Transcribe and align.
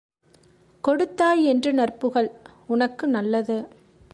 கொடுத்தாய் 0.81 1.43
என்று 1.43 1.73
நற்புகழ் 1.73 2.29
உனக்கு 2.67 3.07
நல்லது. 3.07 3.67